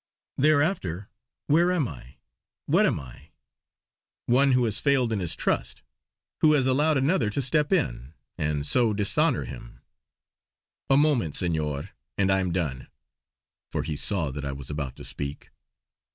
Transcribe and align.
Thereafter 0.35 1.09
where 1.45 1.71
am 1.71 1.87
I; 1.87 2.15
what 2.65 2.87
am 2.87 2.99
I? 2.99 3.29
One 4.25 4.53
who 4.53 4.63
has 4.65 4.79
failed 4.79 5.13
in 5.13 5.19
his 5.19 5.35
trust. 5.35 5.83
Who 6.39 6.53
has 6.53 6.65
allowed 6.65 6.97
another 6.97 7.29
to 7.29 7.39
step 7.39 7.71
in; 7.71 8.15
and 8.35 8.65
so 8.65 8.95
dishonour 8.95 9.43
him! 9.45 9.79
A 10.89 10.97
moment, 10.97 11.35
Senor, 11.35 11.91
and 12.17 12.31
I 12.31 12.39
am 12.39 12.51
done," 12.51 12.87
for 13.71 13.83
he 13.83 13.95
saw 13.95 14.31
that 14.31 14.43
I 14.43 14.53
was 14.53 14.71
about 14.71 14.95
to 14.95 15.03
speak. 15.03 15.51